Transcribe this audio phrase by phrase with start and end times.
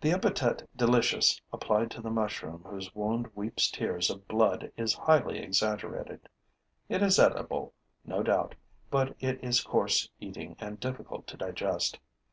[0.00, 5.38] The epithet 'delicious' applied to the mushroom whose wound weeps tears of blood is highly
[5.38, 6.28] exaggerated.
[6.88, 7.72] It is edible,
[8.04, 8.56] no doubt,
[8.90, 12.00] but it is coarse eating and difficult to digest.